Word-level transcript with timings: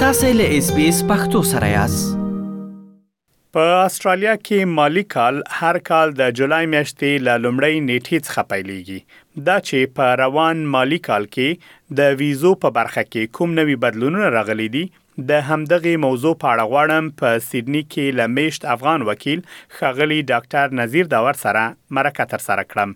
تاسو 0.00 0.26
له 0.38 0.56
اس 0.56 0.66
بي 0.74 0.82
اس 0.88 0.98
پختو 1.06 1.38
سره 1.50 1.68
یاست 1.68 2.10
په 3.56 3.62
استرالیا 3.76 4.32
کې 4.42 4.68
مالی 4.74 5.02
کال 5.14 5.38
هر 5.62 5.78
کال 5.88 6.12
د 6.20 6.28
جولای 6.40 6.66
میاشتې 6.74 7.22
ل 7.28 7.40
لومړۍ 7.46 7.80
نیټې 7.86 8.28
څخه 8.28 8.44
پیلېږي 8.52 9.48
دا 9.48 9.56
چې 9.68 9.96
په 9.96 10.12
روان 10.20 10.60
مالی 10.74 10.98
کال 11.08 11.26
کې 11.38 11.96
د 12.02 12.20
ویزو 12.20 12.52
په 12.64 12.70
برخه 12.78 13.02
کې 13.08 13.32
کوم 13.38 13.56
نوي 13.60 13.76
بدلونونه 13.86 14.28
راغلي 14.36 14.68
دي 14.76 14.82
د 15.32 15.42
همدغه 15.50 15.96
موضوع 16.04 16.32
په 16.44 16.52
اړه 16.52 16.74
غواړم 16.74 17.08
په 17.22 17.40
سیدنی 17.48 17.80
کې 17.88 18.18
لمیشت 18.22 18.68
افغان 18.76 19.06
وکیل 19.10 19.42
خغلی 19.80 20.20
ډاکټر 20.20 20.78
نذیر 20.82 21.08
داور 21.16 21.40
سره 21.44 21.64
مرکه 22.00 22.28
تر 22.34 22.46
سره 22.48 22.66
کړم 22.68 22.94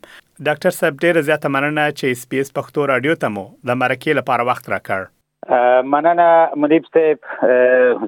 ډاکټر 0.51 0.79
صاحب 0.81 1.03
ډیر 1.07 1.19
زیاته 1.31 1.53
مننه 1.57 1.89
چې 1.99 2.23
سپیس 2.25 2.57
پښتو 2.61 2.87
رادیو 2.95 3.19
ته 3.27 3.33
مو 3.39 3.45
د 3.73 3.83
مرکه 3.85 4.17
لپاره 4.21 4.49
وخت 4.53 4.73
راکړ 4.77 5.13
مننه 5.85 6.49
منیب 6.57 6.85
صاحب 6.95 7.19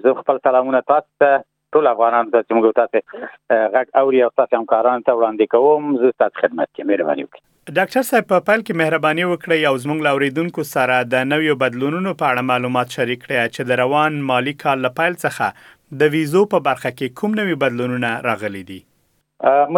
زه 0.02 0.14
خپل 0.20 0.38
سلامونه 0.44 0.80
تاسو 0.88 1.06
ته 1.22 1.44
ټول 1.76 1.86
افغانانو 1.90 2.30
ته 2.30 2.42
چې 2.42 2.54
موږ 2.56 2.72
تاسو 2.74 3.62
غږ 3.76 3.88
اوري 4.02 4.20
او 4.22 4.28
تاسو 4.40 4.56
همکارانو 4.58 5.02
ته 5.08 5.16
وړاندې 5.16 5.46
کوم 5.56 5.96
زه 6.02 6.10
تاسو 6.22 6.40
خدمت 6.42 6.68
کې 6.76 6.86
مهرباني 6.90 7.24
وکړئ 7.24 7.74
ډاکټر 7.78 8.06
صاحب 8.10 8.28
په 8.32 8.40
پال 8.50 8.60
کې 8.66 8.80
مهرباني 8.82 9.24
وکړئ 9.30 9.66
او 9.70 9.74
زموږ 9.84 10.06
لاوریدونکو 10.08 10.66
سره 10.74 10.98
د 11.16 11.24
نویو 11.32 11.56
بدلونونو 11.64 12.12
په 12.20 12.28
اړه 12.28 12.48
معلومات 12.52 12.94
شریک 12.98 13.22
کړئ 13.26 13.50
چې 13.54 13.72
د 13.72 13.80
روان 13.82 14.20
مالی 14.30 14.54
کال 14.64 14.86
لپاره 14.88 15.18
څخه 15.24 16.00
د 16.04 16.14
ویزو 16.16 16.44
په 16.54 16.66
برخه 16.68 16.94
کې 16.94 17.22
کوم 17.22 17.36
نوي 17.40 17.58
بدلونونه 17.64 18.12
راغلي 18.28 18.64
دي 18.70 18.80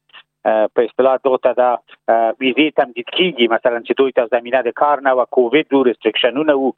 په 0.46 0.82
اصطلاح 0.88 1.16
دوته 1.26 1.50
دا 1.58 1.68
ویزه 1.70 2.72
تمدید 2.78 3.10
کیږي 3.16 3.48
مثلا 3.54 3.78
چې 3.88 3.98
دوی 4.00 4.14
ته 4.18 4.28
زمينه 4.34 4.60
د 4.68 4.74
کار 4.82 5.02
نه 5.08 5.12
او 5.18 5.26
کووډ 5.36 5.72
ډو 5.76 5.82
ریستریکشنونه 5.88 6.54
او 6.60 6.70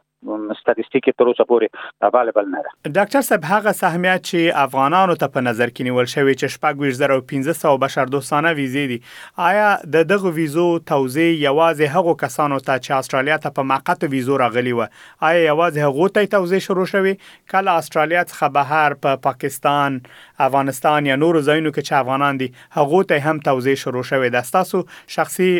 ستاتستیکي 0.61 1.11
تر 1.17 1.23
اوسه 1.27 1.43
پورې 1.43 1.67
اویلیبل 2.07 2.45
نه 2.53 2.61
ده 2.61 2.69
ډاکټر 2.97 3.21
صاحب 3.27 3.43
هغه 3.49 3.71
سهمیات 3.75 4.23
چې 4.29 4.57
افغانانو 4.65 5.13
ته 5.21 5.27
په 5.35 5.41
نظر 5.47 5.69
کې 5.73 5.81
نیول 5.89 6.05
شوی 6.15 6.33
چې 6.33 6.47
شپږ 6.55 6.73
1500 6.93 7.83
بشر 7.83 8.05
دوستانه 8.15 8.51
ویزې 8.55 8.85
دي 8.91 9.01
آیا 9.49 9.69
د 9.95 10.03
دغه 10.11 10.31
ویزو 10.39 10.65
توزیع 10.91 11.29
یوازې 11.29 11.93
هغو 11.95 12.13
کسانو 12.23 12.59
ته 12.67 12.79
چې 12.83 13.03
استرالیا 13.03 13.37
ته 13.45 13.49
په 13.59 13.63
موقته 13.71 14.11
ویزو 14.15 14.37
راغلي 14.43 14.73
و 14.79 14.83
آیا 14.83 15.39
یوازې 15.51 15.79
هغو 15.87 16.09
ته 16.17 16.25
توزیع 16.35 16.59
شروع 16.67 16.85
شوی 16.93 17.15
کله 17.55 17.71
استرالیا 17.83 18.23
څخه 18.23 18.51
بهر 18.59 18.93
په 18.93 19.15
پا 19.17 19.23
پاکستان 19.29 20.01
افغانستان 20.49 21.05
یا 21.05 21.15
نورو 21.25 21.41
ځایونو 21.49 21.75
کې 21.75 21.81
چې 21.87 21.93
افغانان 22.03 22.37
دي 22.43 22.51
هغو 22.79 23.03
ته 23.13 23.19
هم 23.29 23.39
توزیع 23.49 23.75
شروع 23.87 24.03
شوی 24.11 24.29
د 24.37 24.41
تاسو 24.59 24.85
شخصي 25.17 25.51